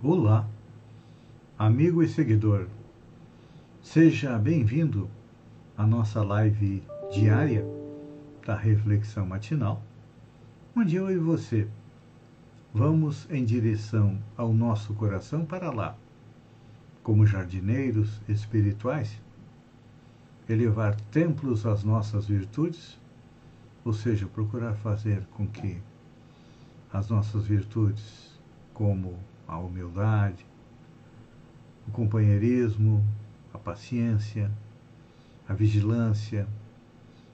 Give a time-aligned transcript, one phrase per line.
[0.00, 0.48] Olá,
[1.58, 2.68] amigo e seguidor.
[3.82, 5.10] Seja bem-vindo
[5.76, 7.66] à nossa live diária
[8.46, 9.82] da reflexão matinal,
[10.76, 11.66] onde eu e você
[12.72, 15.96] vamos em direção ao nosso coração para lá,
[17.02, 19.20] como jardineiros espirituais,
[20.48, 22.96] elevar templos às nossas virtudes,
[23.84, 25.82] ou seja, procurar fazer com que
[26.92, 28.38] as nossas virtudes,
[28.72, 30.46] como a humildade,
[31.88, 33.02] o companheirismo,
[33.52, 34.50] a paciência,
[35.48, 36.46] a vigilância,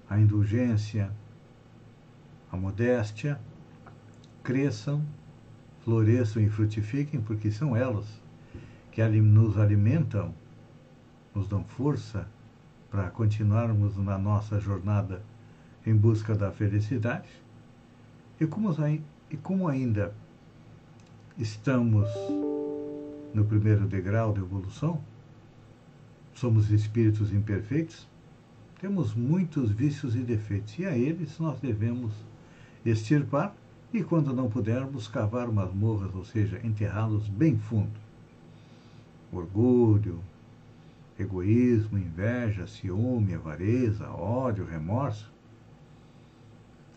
[0.08, 1.10] a indulgência,
[2.52, 3.40] a modéstia,
[4.44, 5.04] cresçam,
[5.80, 8.06] floresçam e frutifiquem, porque são elas
[8.92, 10.32] que nos alimentam,
[11.34, 12.28] nos dão força
[12.88, 15.20] para continuarmos na nossa jornada
[15.84, 17.28] em busca da felicidade.
[18.40, 18.72] E como,
[19.28, 20.14] e como ainda
[21.38, 22.08] estamos
[23.32, 25.00] no primeiro degrau da evolução,
[26.34, 28.08] somos espíritos imperfeitos,
[28.80, 32.12] temos muitos vícios e defeitos, e a eles nós devemos
[32.84, 33.54] extirpar
[33.92, 37.98] e, quando não pudermos, cavar masmorras, ou seja, enterrá-los bem fundo.
[39.32, 40.20] Orgulho,
[41.19, 45.32] egoísmo, inveja, ciúme, avareza, ódio, remorso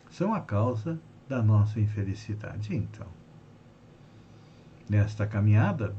[0.10, 2.76] são a causa da nossa infelicidade.
[2.76, 3.08] Então,
[4.90, 5.96] nesta caminhada,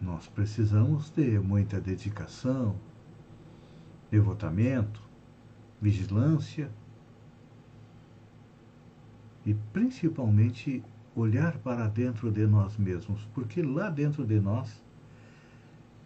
[0.00, 2.76] nós precisamos ter muita dedicação,
[4.10, 5.02] devotamento,
[5.80, 6.70] vigilância
[9.44, 10.82] e principalmente
[11.14, 14.82] olhar para dentro de nós mesmos, porque lá dentro de nós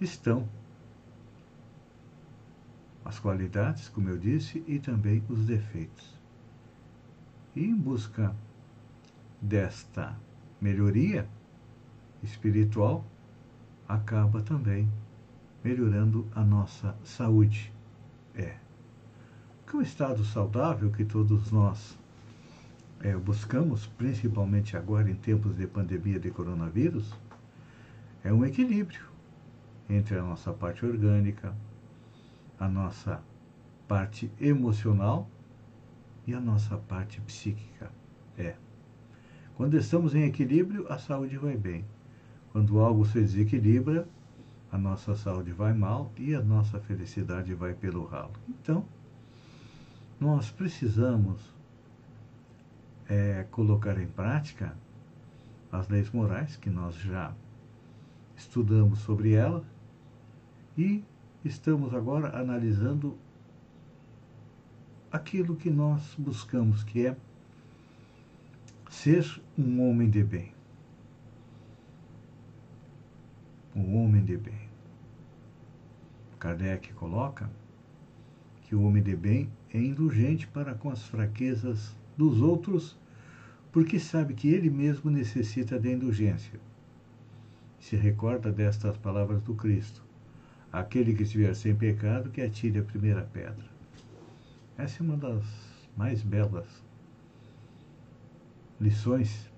[0.01, 0.49] estão
[3.05, 6.19] as qualidades, como eu disse, e também os defeitos.
[7.55, 8.34] E em busca
[9.41, 10.17] desta
[10.61, 11.29] melhoria,
[12.22, 13.05] espiritual
[13.88, 14.88] acaba também
[15.62, 17.72] melhorando a nossa saúde.
[18.34, 18.56] É.
[19.66, 21.99] Que um estado saudável que todos nós
[23.00, 27.12] é, buscamos, principalmente agora em tempos de pandemia de coronavírus,
[28.25, 29.04] é um equilíbrio
[29.89, 31.54] entre a nossa parte orgânica,
[32.59, 33.21] a nossa
[33.89, 35.28] parte emocional
[36.27, 37.91] e a nossa parte psíquica.
[38.39, 38.54] É.
[39.56, 41.84] Quando estamos em equilíbrio, a saúde vai bem.
[42.53, 44.07] Quando algo se desequilibra,
[44.71, 48.33] a nossa saúde vai mal e a nossa felicidade vai pelo ralo.
[48.49, 48.85] Então,
[50.21, 51.41] nós precisamos
[53.09, 54.77] é, colocar em prática
[55.71, 57.35] as leis morais, que nós já
[58.37, 59.65] estudamos sobre elas,
[60.77, 61.03] e
[61.45, 63.17] estamos agora analisando
[65.11, 67.17] aquilo que nós buscamos, que é
[68.91, 70.53] ser um homem de bem.
[73.75, 74.69] Um homem de bem.
[76.38, 77.50] Kardec coloca
[78.62, 82.99] que o homem de bem é indulgente para com as fraquezas dos outros,
[83.71, 86.60] porque sabe que ele mesmo necessita de indulgência.
[87.78, 90.04] Se recorda destas palavras do Cristo:
[90.72, 93.71] Aquele que estiver sem pecado, que atire a primeira pedra.
[94.77, 95.44] Essa é uma das
[95.97, 96.83] mais belas
[98.81, 99.49] lições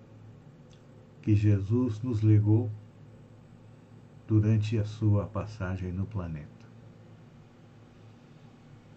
[1.22, 2.70] que Jesus nos legou
[4.26, 6.48] durante a sua passagem no planeta.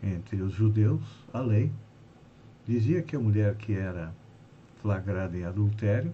[0.02, 1.04] Entre os judeus,
[1.34, 1.72] a lei
[2.66, 4.14] dizia que a mulher que era
[4.82, 6.14] flagrada em adultério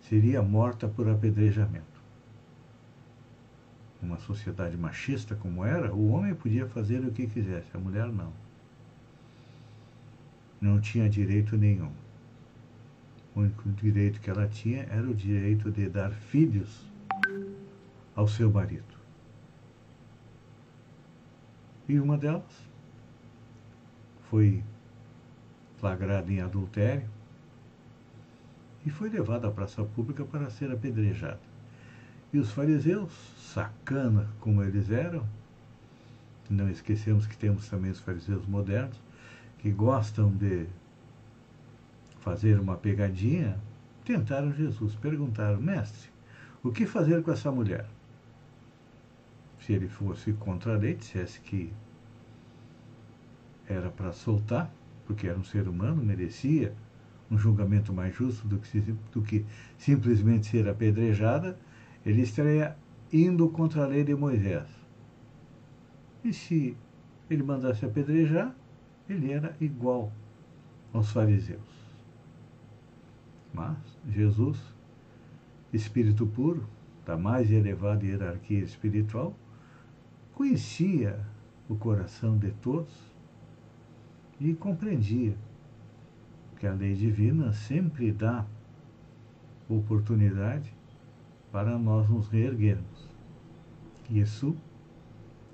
[0.00, 1.94] seria morta por apedrejamento.
[4.02, 8.32] Uma sociedade machista como era, o homem podia fazer o que quisesse, a mulher não.
[10.60, 11.90] Não tinha direito nenhum.
[13.34, 16.93] O único direito que ela tinha era o direito de dar filhos
[18.14, 18.94] ao seu marido.
[21.88, 22.44] E uma delas
[24.30, 24.62] foi
[25.78, 27.08] flagrada em adultério
[28.86, 31.40] e foi levada à praça pública para ser apedrejada.
[32.32, 35.26] E os fariseus, sacana como eles eram,
[36.50, 39.00] não esquecemos que temos também os fariseus modernos,
[39.58, 40.66] que gostam de
[42.20, 43.58] fazer uma pegadinha
[44.04, 46.10] tentaram Jesus, perguntaram: Mestre,
[46.62, 47.86] o que fazer com essa mulher?
[49.64, 51.72] Se ele fosse contra a lei, dissesse que
[53.66, 54.70] era para soltar,
[55.06, 56.74] porque era um ser humano, merecia
[57.30, 58.80] um julgamento mais justo do que,
[59.10, 59.46] do que
[59.78, 61.58] simplesmente ser apedrejada,
[62.04, 62.76] ele estaria
[63.10, 64.68] indo contra a lei de Moisés.
[66.22, 66.76] E se
[67.30, 68.54] ele mandasse apedrejar,
[69.08, 70.12] ele era igual
[70.92, 71.94] aos fariseus.
[73.52, 73.78] Mas
[74.10, 74.58] Jesus,
[75.72, 76.68] espírito puro,
[77.06, 79.34] da mais elevada hierarquia espiritual,
[80.34, 81.18] conhecia
[81.68, 82.92] o coração de todos
[84.40, 85.36] e compreendia
[86.58, 88.44] que a lei divina sempre dá
[89.68, 90.74] oportunidade
[91.52, 93.08] para nós nos reerguermos.
[94.10, 94.56] Isso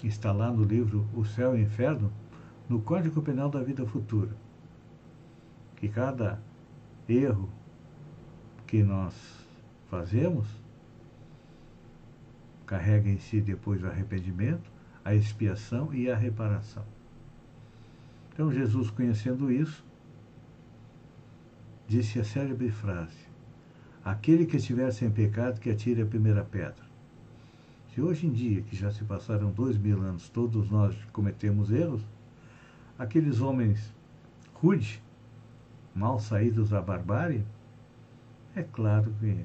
[0.02, 2.10] está lá no livro O Céu e o Inferno,
[2.68, 4.34] no Código Penal da Vida Futura.
[5.76, 6.40] Que cada
[7.08, 7.48] erro
[8.66, 9.14] que nós
[9.88, 10.46] fazemos
[12.70, 14.70] carrega em si depois o arrependimento,
[15.04, 16.84] a expiação e a reparação.
[18.32, 19.84] Então Jesus, conhecendo isso,
[21.88, 23.26] disse a célebre frase:
[24.04, 26.88] Aquele que estiver sem pecado, que atire a primeira pedra.
[27.92, 32.02] Se hoje em dia, que já se passaram dois mil anos, todos nós cometemos erros,
[32.96, 33.92] aqueles homens
[34.54, 35.02] rude,
[35.92, 37.44] mal saídos da barbárie,
[38.54, 39.44] é claro que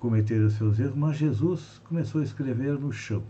[0.00, 3.22] cometeram seus erros, mas Jesus começou a escrever no chão.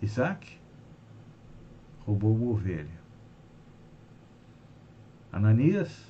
[0.00, 0.60] Isaac
[2.04, 3.02] roubou uma ovelha.
[5.32, 6.06] Ananias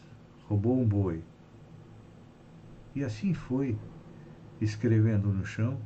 [0.48, 1.22] roubou um boi.
[2.96, 3.78] E assim foi,
[4.60, 5.80] escrevendo no chão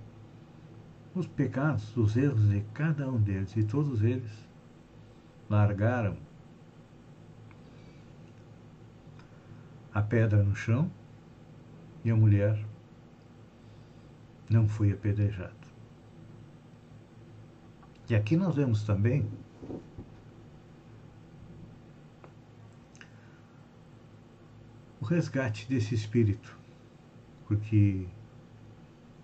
[1.15, 3.55] os pecados, os erros de cada um deles.
[3.55, 4.31] E todos eles
[5.51, 6.17] largaram
[9.93, 10.91] a pedra no chão
[12.09, 12.59] e a mulher
[14.49, 15.53] não foi apedrejada.
[18.09, 19.31] E aqui nós vemos também
[24.99, 26.57] o resgate desse espírito,
[27.47, 28.07] porque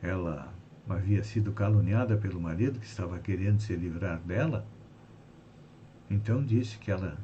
[0.03, 0.53] ela
[0.87, 4.67] havia sido caluniada pelo marido que estava querendo se livrar dela,
[6.11, 7.17] então disse que ela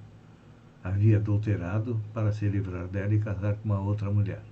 [0.83, 4.50] havia adulterado para se livrar dela e casar com uma outra mulher.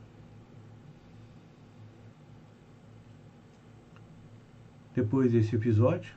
[4.98, 6.12] Depois desse episódio,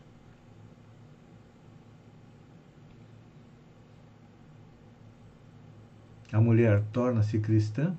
[6.34, 7.96] a mulher torna-se cristã,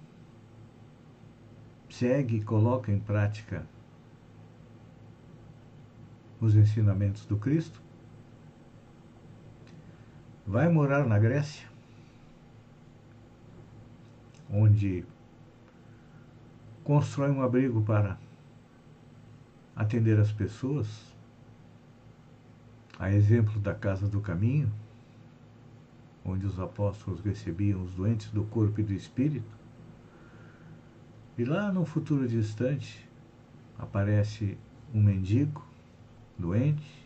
[1.88, 3.64] segue e coloca em prática
[6.40, 7.80] os ensinamentos do Cristo,
[10.44, 11.68] vai morar na Grécia,
[14.50, 15.04] onde
[16.82, 18.18] constrói um abrigo para
[19.74, 20.86] atender as pessoas,
[22.98, 24.72] a exemplo da Casa do Caminho,
[26.24, 29.50] onde os apóstolos recebiam os doentes do corpo e do espírito.
[31.36, 33.08] E lá no futuro distante
[33.78, 34.56] aparece
[34.94, 35.66] um mendigo
[36.38, 37.02] doente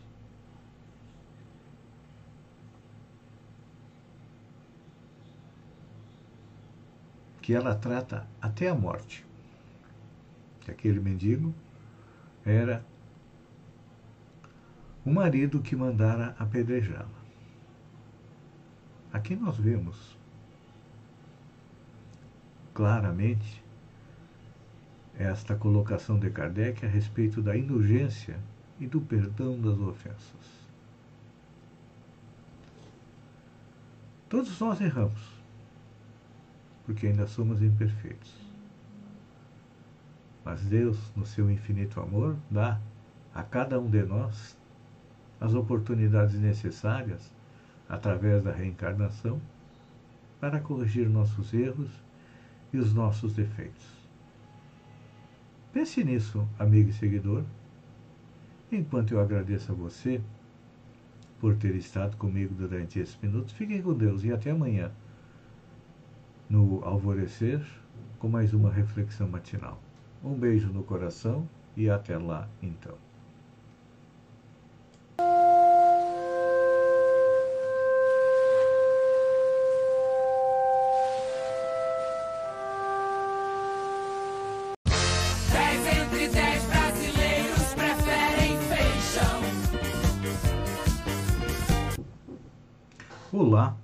[7.41, 9.25] que ela trata até a morte.
[10.59, 11.55] Que aquele mendigo
[12.47, 12.83] era
[15.05, 17.09] o marido que mandara apedrejá-la.
[19.11, 20.17] Aqui nós vemos
[22.73, 23.63] claramente
[25.17, 28.39] esta colocação de Kardec a respeito da indulgência
[28.79, 30.67] e do perdão das ofensas.
[34.29, 35.21] Todos nós erramos,
[36.85, 38.46] porque ainda somos imperfeitos.
[40.47, 42.79] Mas Deus, no seu infinito amor, dá
[43.35, 44.57] a cada um de nós
[45.41, 47.35] as oportunidades necessárias
[47.89, 49.41] através da reencarnação,
[50.39, 51.91] para corrigir nossos erros
[52.71, 53.85] e os nossos defeitos.
[55.73, 57.43] Pense nisso, amigo e seguidor,
[58.71, 60.21] enquanto eu agradeço a você
[61.41, 63.53] por ter estado comigo durante esses minutos.
[63.53, 64.93] Fiquem com Deus e até amanhã,
[66.49, 67.61] no alvorecer,
[68.17, 69.81] com mais uma reflexão matinal.
[70.23, 72.95] Um beijo no coração e até lá, então.
[93.31, 93.77] Olá,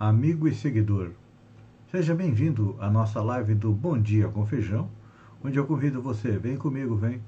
[0.00, 1.10] amigo e seguidor.
[1.90, 4.88] Seja bem-vindo à nossa live do Bom Dia com Feijão,
[5.44, 7.20] onde eu convido você, vem comigo, vem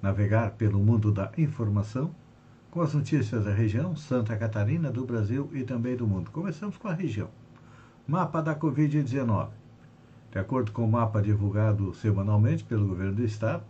[0.00, 2.14] navegar pelo mundo da informação
[2.70, 6.30] com as notícias da região, Santa Catarina, do Brasil e também do mundo.
[6.30, 7.28] Começamos com a região.
[8.06, 9.48] Mapa da Covid-19.
[10.30, 13.62] De acordo com o mapa divulgado semanalmente pelo governo do estado,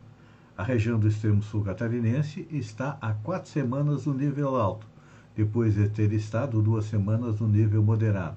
[0.57, 4.87] a região do extremo sul catarinense está há quatro semanas no nível alto,
[5.35, 8.37] depois de ter estado duas semanas no nível moderado.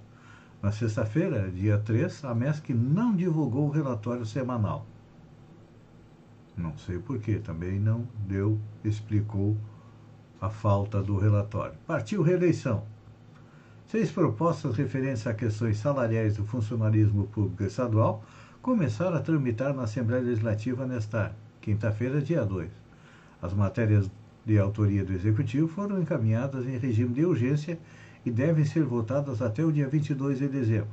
[0.61, 4.87] Na sexta-feira, dia 3, a MESC não divulgou o relatório semanal.
[6.57, 9.57] Não sei porquê, também não deu, explicou
[10.39, 11.75] a falta do relatório.
[11.85, 12.83] Partiu reeleição.
[13.87, 18.23] Seis propostas referentes a questões salariais do funcionalismo público estadual
[18.61, 22.69] começaram a tramitar na Assembleia Legislativa nesta quinta-feira, dia 2.
[23.41, 24.09] As matérias
[24.45, 27.77] de autoria do Executivo foram encaminhadas em regime de urgência
[28.25, 30.89] e devem ser votadas até o dia 22 de dezembro.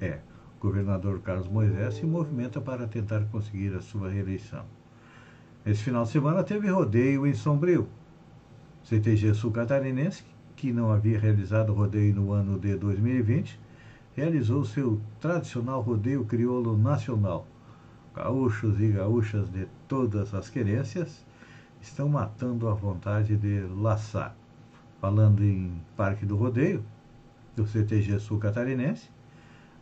[0.00, 0.18] É,
[0.64, 4.64] governador Carlos Moisés se movimenta para tentar conseguir a sua reeleição.
[5.66, 7.86] Esse final de semana teve rodeio em Sombrio.
[8.82, 10.24] CTG Sul Catarinense,
[10.56, 13.60] que não havia realizado rodeio no ano de 2020,
[14.16, 17.46] realizou seu tradicional rodeio crioulo nacional.
[18.14, 21.24] Gaúchos e gaúchas de todas as querências
[21.82, 24.34] estão matando a vontade de laçar
[25.04, 26.82] falando em Parque do Rodeio,
[27.54, 29.10] do CTG Sul Catarinense,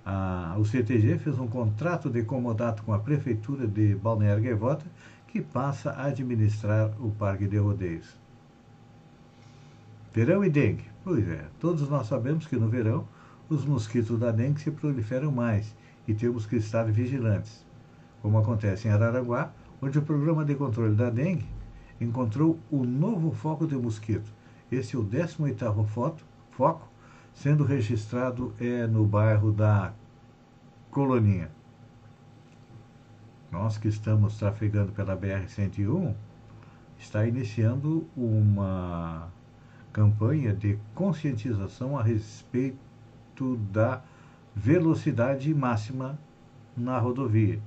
[0.04, 4.84] a, o CTG fez um contrato de comodato com a Prefeitura de Balneário Gaivota,
[5.28, 8.18] que passa a administrar o Parque de Rodeios.
[10.12, 10.84] Verão e dengue.
[11.04, 13.06] Pois é, todos nós sabemos que no verão
[13.48, 15.74] os mosquitos da dengue se proliferam mais
[16.06, 17.64] e temos que estar vigilantes,
[18.20, 21.46] como acontece em Araranguá, onde o programa de controle da dengue
[22.00, 24.32] encontrou o novo foco de mosquito,
[24.70, 26.88] esse é o 18º foto, foco,
[27.34, 29.92] sendo registrado é, no bairro da
[30.90, 31.50] Coloninha.
[33.50, 36.14] Nós que estamos trafegando pela BR-101,
[36.98, 39.28] está iniciando uma
[39.92, 44.02] campanha de conscientização a respeito da
[44.54, 46.18] velocidade máxima
[46.76, 47.60] na rodovia.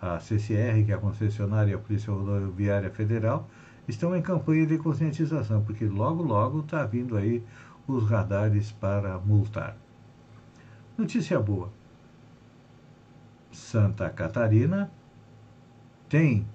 [0.00, 3.48] A CCR, que é a concessionária a Polícia Rodoviária Federal,
[3.88, 7.42] estão em campanha de conscientização, porque logo, logo está vindo aí
[7.88, 9.76] os radares para multar.
[10.96, 11.70] Notícia boa.
[13.50, 14.90] Santa Catarina
[16.08, 16.46] tem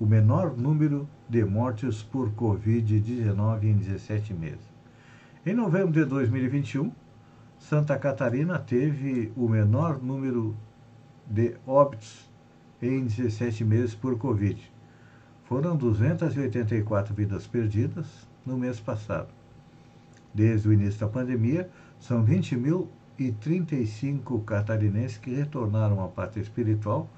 [0.00, 4.68] o menor número de mortes por Covid-19 em 17 meses.
[5.44, 6.90] Em novembro de 2021,
[7.58, 10.56] Santa Catarina teve o menor número
[11.26, 12.30] de óbitos
[12.80, 14.78] em 17 meses por Covid
[15.48, 18.06] foram 284 vidas perdidas
[18.44, 19.37] no mês passado.
[20.32, 21.68] Desde o início da pandemia,
[21.98, 27.10] são 20.035 catarinenses que retornaram à pátria espiritual,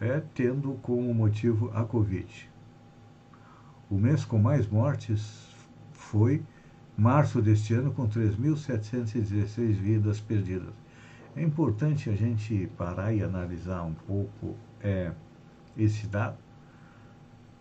[0.00, 2.48] é, tendo como motivo a Covid.
[3.90, 5.48] O mês com mais mortes
[5.92, 6.40] foi
[6.96, 10.72] março deste ano, com 3.716 vidas perdidas.
[11.34, 15.10] É importante a gente parar e analisar um pouco é,
[15.76, 16.38] esse dado,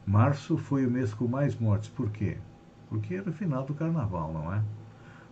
[0.10, 1.88] Março foi o mês com mais mortes.
[1.88, 2.40] Por quê?
[2.88, 4.60] Porque era o final do carnaval, não é?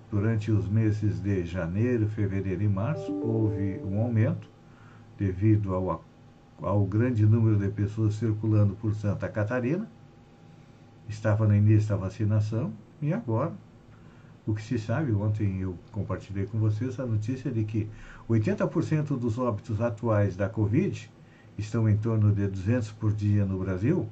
[0.09, 4.49] Durante os meses de janeiro, fevereiro e março, houve um aumento
[5.17, 6.05] devido ao,
[6.61, 9.89] ao grande número de pessoas circulando por Santa Catarina.
[11.09, 12.71] Estava no início da vacinação
[13.01, 13.53] e agora,
[14.45, 17.89] o que se sabe, ontem eu compartilhei com vocês a notícia de que
[18.29, 21.11] 80% dos óbitos atuais da Covid
[21.57, 24.07] estão em torno de 200 por dia no Brasil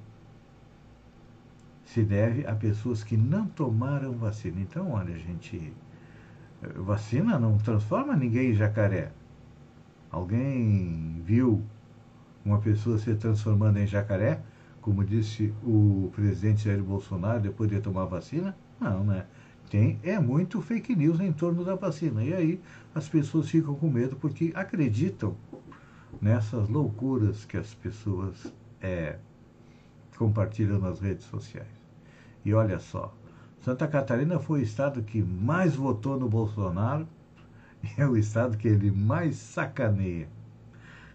[1.85, 4.59] se deve a pessoas que não tomaram vacina.
[4.59, 5.71] Então, olha, gente,
[6.75, 9.11] vacina não transforma ninguém em jacaré.
[10.11, 11.63] Alguém viu
[12.43, 14.41] uma pessoa se transformando em jacaré,
[14.81, 18.55] como disse o presidente Jair Bolsonaro depois de tomar vacina?
[18.79, 19.25] Não, né?
[19.69, 22.23] Tem, é muito fake news em torno da vacina.
[22.23, 22.61] E aí
[22.93, 25.35] as pessoas ficam com medo porque acreditam
[26.21, 29.17] nessas loucuras que as pessoas é,
[30.17, 31.67] compartilham nas redes sociais.
[32.43, 33.11] E olha só,
[33.65, 37.07] Santa Catarina foi o estado que mais votou no Bolsonaro
[37.81, 40.29] e é o estado que ele mais sacaneia.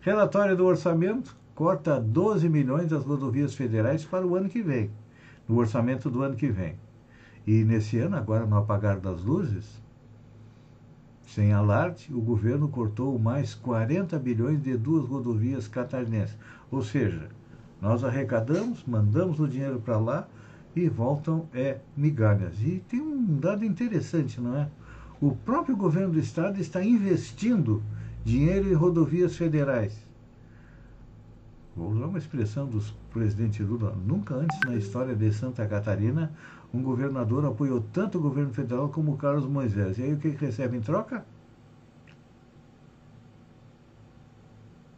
[0.01, 4.91] Relatório do orçamento corta 12 milhões das rodovias federais para o ano que vem,
[5.47, 6.75] no orçamento do ano que vem.
[7.47, 9.81] E nesse ano, agora no apagar das luzes,
[11.29, 16.37] sem alarde, o governo cortou mais 40 bilhões de duas rodovias catarinenses.
[16.69, 17.29] Ou seja,
[17.81, 20.27] nós arrecadamos, mandamos o dinheiro para lá,
[20.75, 22.61] e voltam é migalhas.
[22.63, 24.69] E tem um dado interessante, não é?
[25.21, 27.83] O próprio governo do estado está investindo
[28.25, 30.07] dinheiro em rodovias federais.
[31.77, 33.97] Vou usar uma expressão do presidente Lula.
[34.07, 36.33] Nunca antes na história de Santa Catarina
[36.73, 39.99] um governador apoiou tanto o governo federal como o Carlos Moisés.
[39.99, 41.25] E aí o que, que recebe em troca?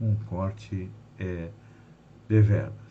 [0.01, 1.51] Um corte é,
[2.29, 2.82] de verbas.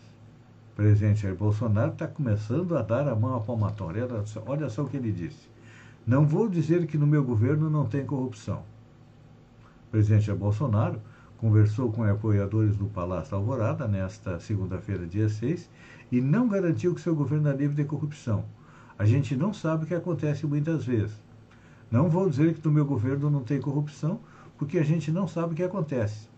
[0.75, 4.05] Presidente Jair Bolsonaro está começando a dar a mão à palmatória.
[4.05, 5.49] Olha só, olha só o que ele disse.
[6.07, 8.63] Não vou dizer que no meu governo não tem corrupção.
[9.87, 10.99] O presidente Jair Bolsonaro
[11.37, 15.69] conversou com apoiadores do Palácio Alvorada nesta segunda-feira, dia 6,
[16.11, 18.45] e não garantiu que seu governo é livre de corrupção.
[18.97, 21.21] A gente não sabe o que acontece muitas vezes.
[21.89, 24.19] Não vou dizer que no meu governo não tem corrupção,
[24.57, 26.30] porque a gente não sabe o que acontece.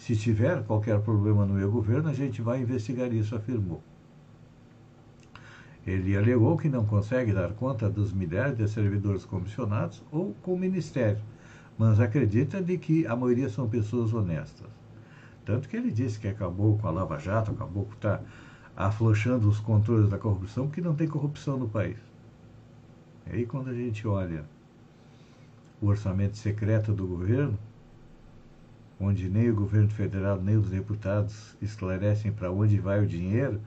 [0.00, 3.82] Se tiver qualquer problema no meu governo, a gente vai investigar isso, afirmou.
[5.86, 10.58] Ele alegou que não consegue dar conta dos milhares de servidores comissionados ou com o
[10.58, 11.20] ministério,
[11.76, 14.66] mas acredita de que a maioria são pessoas honestas.
[15.44, 18.22] Tanto que ele disse que acabou com a Lava Jato, acabou com tá
[18.74, 21.98] afrouxando os controles da corrupção, porque não tem corrupção no país.
[23.26, 24.46] E aí quando a gente olha
[25.78, 27.58] o orçamento secreto do governo,
[29.00, 33.60] onde nem o governo federal nem os deputados esclarecem para onde vai o dinheiro,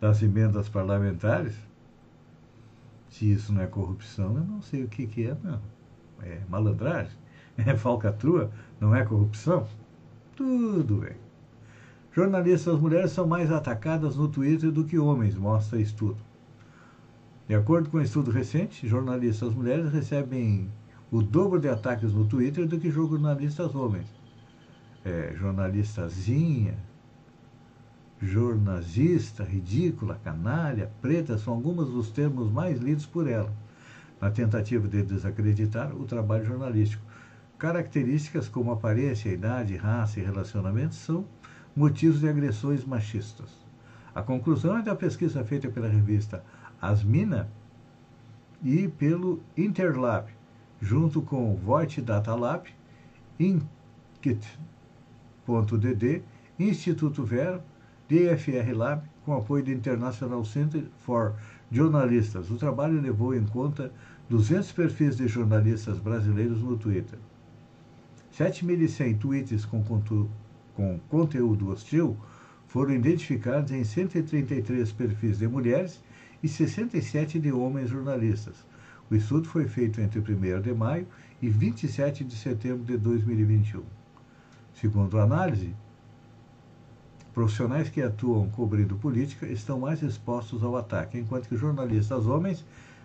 [0.00, 1.54] das emendas parlamentares,
[3.10, 5.60] se isso não é corrupção, eu não sei o que, que é, não.
[6.22, 7.18] É malandragem?
[7.58, 8.50] É falcatrua?
[8.80, 9.66] Não é corrupção?
[10.34, 11.16] Tudo bem.
[12.12, 16.16] Jornalistas mulheres são mais atacadas no Twitter do que homens, mostra estudo.
[17.46, 20.70] De acordo com um estudo recente, jornalistas mulheres recebem
[21.10, 24.19] o dobro de ataques no Twitter do que jornalistas homens.
[25.04, 26.74] É, jornalistazinha,
[28.20, 33.52] jornalista, ridícula, canalha, preta são alguns dos termos mais lidos por ela,
[34.20, 37.02] na tentativa de desacreditar o trabalho jornalístico.
[37.58, 41.24] Características como aparência, idade, raça e relacionamento são
[41.74, 43.48] motivos de agressões machistas.
[44.14, 46.44] A conclusão é da pesquisa feita pela revista
[46.80, 47.48] Asmina
[48.62, 50.28] e pelo Interlab,
[50.80, 52.68] junto com o Voight Data Lab,
[55.48, 56.22] Inkit.dd,
[56.58, 57.62] Instituto Vero
[58.08, 61.34] DFR Lab, com apoio do International Center for
[61.70, 62.50] Jornalistas.
[62.50, 63.92] O trabalho levou em conta
[64.28, 67.18] 200 perfis de jornalistas brasileiros no Twitter.
[68.36, 69.82] 7.100 tweets com,
[70.74, 72.16] com conteúdo hostil
[72.66, 76.00] foram identificados em 133 perfis de mulheres
[76.42, 78.66] e 67 de homens jornalistas.
[79.10, 81.06] O estudo foi feito entre 1 de maio
[81.42, 83.99] e 27 de setembro de 2021.
[84.80, 85.74] Segundo a análise,
[87.32, 92.64] Profissionais que atuam cobrindo política estão mais expostos ao ataque, enquanto que jornalistas homens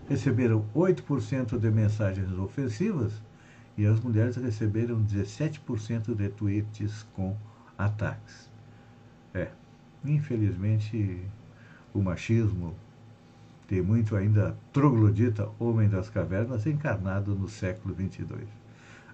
[0.09, 3.21] receberam 8% de mensagens ofensivas
[3.77, 7.35] e as mulheres receberam 17% de tweets com
[7.77, 8.49] ataques.
[9.33, 9.49] É,
[10.03, 11.21] infelizmente
[11.93, 12.73] o machismo
[13.67, 18.64] tem muito ainda troglodita homem das cavernas encarnado no século 22.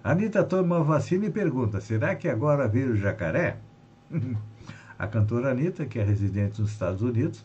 [0.04, 3.58] Anitta toma uma vacina e pergunta: será que agora vira o jacaré?
[4.98, 7.44] A cantora Anitta, que é residente nos Estados Unidos,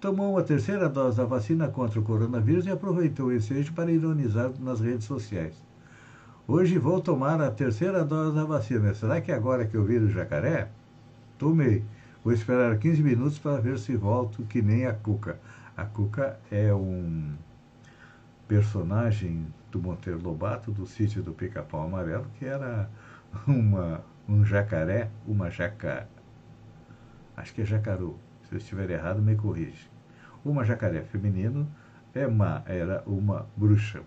[0.00, 4.50] tomou uma terceira dose da vacina contra o coronavírus e aproveitou o ensejo para ironizar
[4.60, 5.54] nas redes sociais.
[6.46, 8.92] Hoje vou tomar a terceira dose da vacina.
[8.94, 10.68] Será que agora que eu viro jacaré?
[11.38, 11.84] Tomei.
[12.24, 15.38] Vou esperar 15 minutos para ver se volto que nem a Cuca.
[15.76, 17.32] A Cuca é um
[18.46, 22.88] personagem do Monteiro Lobato, do sítio do Pica-Pau Amarelo, que era
[23.48, 26.06] uma, um jacaré, uma jacaré
[27.36, 28.18] acho que é jacaru.
[28.44, 29.90] Se eu estiver errado, me corrige.
[30.44, 31.68] Uma jacaré feminino
[32.14, 32.26] é
[32.66, 34.02] era uma bruxa.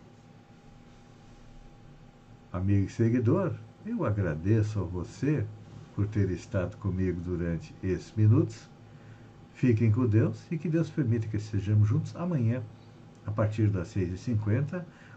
[2.52, 3.54] Amigo e seguidor,
[3.86, 5.46] eu agradeço a você
[5.96, 8.70] por ter estado comigo durante esses minutos.
[9.54, 12.62] Fiquem com Deus e que Deus permita que estejamos juntos amanhã,
[13.26, 14.84] a partir das 6h50,